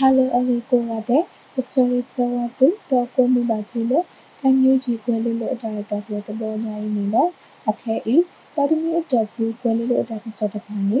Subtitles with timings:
[0.00, 1.24] ခါလအဝေကိုရတဲ့
[1.54, 4.06] ပစရိစဝတုတော့ကိုမှုပါတူလို့
[4.42, 7.30] အန်ယူဂျီကွဲလို့လို့အတာတော့ကတဘောညာရင်းနေတော့
[7.70, 8.16] အခဲဤ
[8.54, 10.98] ပါဒမီအတက်ဘူးကွဲလို့လို့အတာကစတဲ့ပါနေ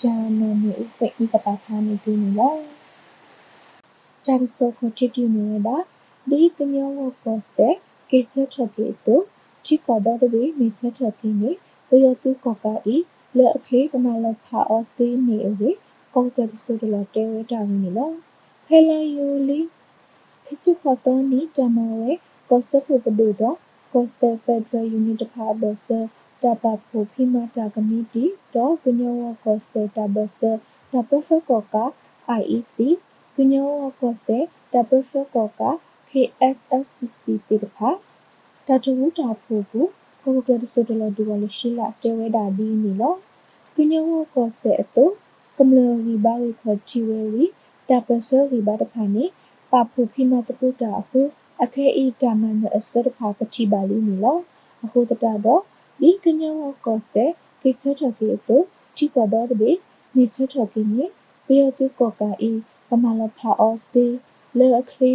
[0.00, 2.60] ယာနောမီဥပိဤကပါခါနေတူနေလို့
[4.26, 5.76] တာဆိုကိုတီတူနေတာ
[6.30, 6.88] ဒီကညော
[7.24, 7.76] ကိုဆက်
[8.10, 9.16] ကေဆတ်ထကေတု
[9.66, 11.50] ချိကောဒဒဘီမီဆတ်ထကေနေ
[11.88, 12.96] ဘယောတူကောကာဤ
[13.36, 15.70] လေအခလေးကမလဖာအော်သေးနေအေ
[16.14, 18.31] ကောကတဆူတလတဲဝတာနေလို့
[18.74, 19.60] ဖဲလာယိုလီ
[20.44, 22.10] ဖစ်စုခတော်နီတမဝဲ
[22.50, 23.56] ကောဆပ်ပဒူတော့
[23.92, 25.88] ကောဆပ်ဖက်ဒရယ်ယူနစ်တဖာဘဆ
[26.42, 30.40] တပဖိုဖိမတာကမီတီတော့ကညောကောဆပ်တဘဆ
[30.92, 31.84] တပဖကောကာ
[32.40, 32.76] IEC
[33.36, 33.68] ကညော
[34.00, 35.70] ကောဆပ်တပဖကောကာ
[36.10, 37.88] KSSCC တိတဖာ
[38.66, 39.90] တတူတာဖိုဘူး
[40.22, 43.18] ကိုကတဆူတလဒူဝလရှိလာတဲဝဲတာဒီနီလို့
[43.74, 44.04] ကညော
[44.34, 45.04] ကောဆပ်အတူ
[45.56, 47.46] ကမလရီဘာဝီခချီဝဲဝီ
[47.92, 49.24] တာပဆရီဘာတဖာနေ
[49.70, 51.20] ပပူဖိမတပုတာအခု
[51.62, 54.38] အခဲဤတာမန်အစရဖာပတိပါလီနီလော
[54.84, 55.62] အခုတတတော့
[56.00, 56.54] ဒီကညော
[56.86, 57.24] ကောဆေ
[57.62, 58.58] ကိစထကေတု
[58.96, 59.70] တိကတော့တဘေ
[60.16, 61.04] နေစထကေနေ
[61.46, 62.50] ဘေယတုကောကာဤ
[62.88, 64.06] ပမာလဖာအောတေ
[64.58, 65.12] လေအခလီ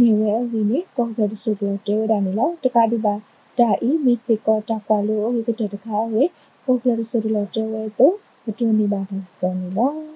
[0.00, 3.14] နေဝဲအဝီနေကောကဒဆုတောတေဝဒနီလောတကားဒီပါ
[3.58, 6.22] ဒါဤမီစီကောတာကွာလိုဝိကတတခါဝေ
[6.64, 8.08] ကောကဒဆုတောတေဝဲတု
[8.44, 10.13] မတူနေပါဘူးစောနေလော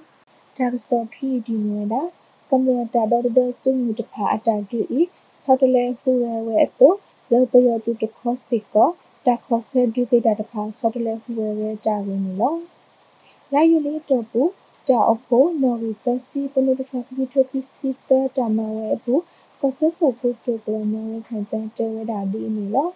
[0.59, 2.03] ဒါကစောခီဒီနေတာ
[2.51, 5.01] ကမ္ဘာတာဒေါ်ဒေါ်ကျမှုတဖာအတတူဤ
[5.43, 6.89] ဆော့တလဲဟူဝဲဝဲအတု
[7.31, 8.91] လောပယောတုတခောစစ်ကော
[9.27, 12.57] တခောဆဲဒုကေတာတဖာဆော့တလဲဟူဝဲဝဲတာဝင်လော
[13.53, 14.53] လာယူလေးတော့ဘူး
[14.89, 19.23] တာအဖို့နော်ဝီတစီပနုတဖာခီထိုပီစီတတာမဝဲဘူး
[19.61, 22.89] ကောဆဖို့ကိုတိုကလနော်ဝဲခံတန်တဲဝဲတာဒီနေလော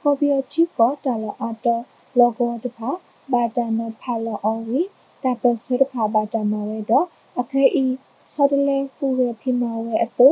[0.00, 1.82] ဟောဘီယချီကောတာလာအတော့
[2.18, 2.90] လောဂိုတဖာ
[3.32, 4.80] ဘာတာနဖာလောအဝီ
[5.24, 7.06] တာပစရဖာဘာတာမဝဲတော့
[7.40, 7.84] အခဲဤ
[8.32, 10.28] ဆော်တလဲပူရဖိမဝဲအတု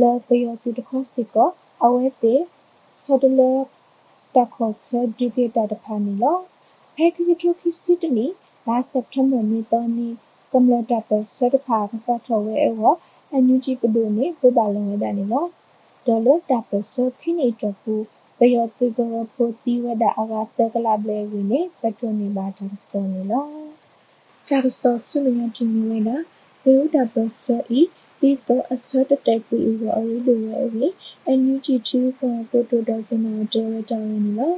[0.00, 1.50] လောပယောတုတခောစစ်ကော
[1.84, 2.34] အဝဲတေ
[3.02, 3.52] ဆော်တလဲ
[4.34, 4.86] တခောဆ
[5.18, 6.38] ဒုကေတာတဖာနီလော
[6.94, 8.26] ဖဲခိထုခိစစ်တနီ
[8.66, 10.08] လာစက်တမ်ဘာနီတောနီ
[10.52, 12.94] ကမ္လတာပစရဖာကစားထောဝဲအော
[13.30, 15.46] အန်ယူဂျီပဒိုနေဘဘလုံးဝဲတာနီလော
[16.06, 17.94] ဒေါ်လတာပစခိနေတပူ
[18.38, 23.63] ပယောတိကရပိုတီဝဒအဝါတကလာဘလေဝင်းနေပထနီဘာတဆောနီလော
[24.48, 26.16] တာဆောဆုမယတင်ဝဲတာ
[26.62, 27.80] ဘေဥဒပဆောဤ
[28.18, 30.86] ပြီးတော့အစောတတက်ပီဝအဝိဒဝဲဝေ
[31.26, 34.54] အန်ယူဂျီတီကပိုတိုဒဇနာဒေရတာဝနီလော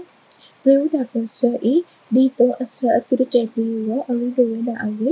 [0.63, 1.75] ဘေဥဒပဆောဤ
[2.13, 5.11] ပြီးတော့အစောအတူတက်ပီဝအဝိဒဝဲတာအဝေ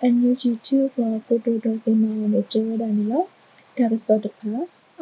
[0.00, 3.24] အန်ယူဂျီတီကပိုတိုဒဇနာဝနီဒေရတာနီလော
[3.76, 4.52] တာဆောတဖာ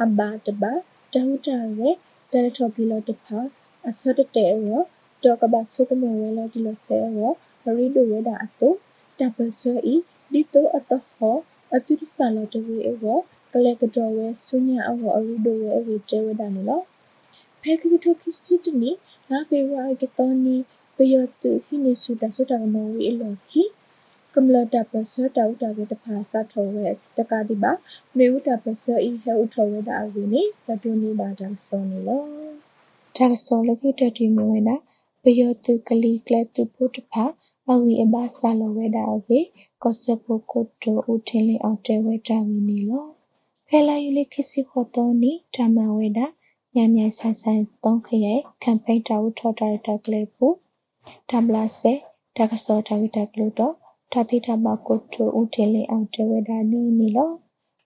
[0.03, 0.73] အဘာတဘာ
[1.13, 1.91] တဟုတာဝဲ
[2.33, 3.39] တဲထော်ပီလောတဖာ
[3.89, 4.83] အစောတတဲရော
[5.23, 7.33] တော့ကဘာဆုကမေဝဲလောဒီလောဆဲရော
[7.79, 8.71] ရီဒိုဝဲတာအတူ
[9.19, 9.95] တပဆောဤ
[10.33, 11.37] ဒီတိုအတဟော
[11.75, 13.05] အတူဆာလတဝေအဝ
[13.53, 16.83] ကလေကတော်ဝဲဆုညာအဝအရီဒိုဝဲအဝတဲဝဒနီလော
[17.63, 18.91] ဖဲကီတိုခစ်ချစ်တနီ
[19.31, 20.57] လာဖေဝါကတော်နီ
[20.97, 23.63] ပယောတုဟိနေစုတဆတာမောဝီအလော်ခီ
[24.35, 27.73] ကမ္လတာပစတာဥတာကေတဖာစာထောဝဲတကာဒီပါ
[28.17, 32.23] မေဥတာပစဤဟဲဥထောဝဲတာအဝီနေတတူနီပါတာစောနီလော
[33.17, 34.77] ဒါဆောလကိတတိမဝဲနာ
[35.23, 37.25] ပယောတုကလီကလတုပုတဖာ
[37.73, 39.41] အဝီအဘာဆာလဝဲတာအကေ
[39.83, 43.07] ကောစပုကုတ်တိုဦးထင်းလင်းအောင်တဲဝဲတာဝီနီလော
[43.69, 46.27] ဖဲလာယူလိခိစီခေါ်တော်နီဓမ္မဝဲတာ
[46.75, 50.47] ညံ့ညံ့ဆန်းဆန်းသုံးခရဲကမ်ပိန်းတာဦးထော်တာတာကလေးပူ
[51.31, 51.93] တဘလာဆေ
[52.37, 53.75] တကစောတာဂီတာကလို့တော့
[54.13, 57.31] တာတိတာဘကုတ်တိုဦးထင်းလင်းအောင်တဲဝဲတာနီနီလော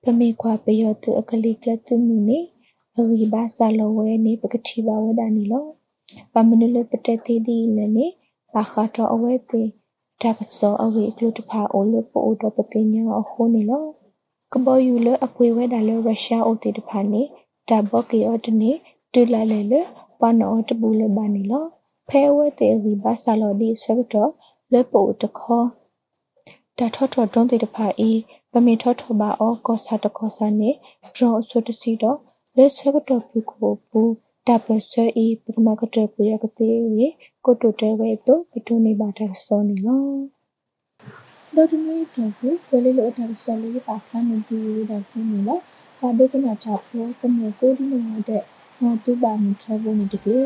[0.03, 2.39] ပမေခွာပယောတုအကလိကလတုမူနီ
[2.97, 5.65] အဂီဘာဆာလဝဲနေပကတိဘဝဒနီလော
[6.33, 8.07] ပမနလပတတေဒီလည်းနေ
[8.53, 9.69] ပါခါတော့အဝဲသေး
[10.23, 13.85] တကဆောအဝေကလုတဖာအိုလပိုဒပတိညာအဟိုနေလော
[14.53, 17.23] ကဘောယူလအပွေဝဲတာလရုရှားအိုတီတဖာနေ
[17.69, 18.71] တဘော့ကေအော်တနေ
[19.13, 19.75] တူလာလေလ
[20.21, 21.65] ပနောတပူလဘာနေလော
[22.09, 24.31] ဖဲဝဲတေဒီဘာဆာလော်ဒီဆကတော့
[24.73, 25.67] လပိုတခေါ်
[26.79, 28.11] တာထော့ထော့တွန်းတေတဖာအီ
[28.53, 30.71] ပမေထော့ထော့ပါအောကောဆာတခေါ်ဆာနေ
[31.15, 32.19] ဒရောအဆုတစီတော့
[32.57, 34.01] လက်ဆကတော့ပူကိုပူ
[34.49, 34.93] တာပစ
[35.23, 36.69] ဤပကမကတပူရကတိ
[36.99, 37.07] ရေ
[37.45, 40.07] ကိုတိုတဲဝဲတော့ပတုနေပါတာစောနေလော
[41.55, 45.59] ဒေါ်တမီတော့ကိုဝဲလေးလို့တာဆလေးပါခန်းနေပြီးတော့ပြနေလော
[46.01, 48.43] ပါဒုကနာတာဖို့ကမေကိုဒီနေတဲ့
[48.81, 50.39] မတူပါမထဘုန်တကေ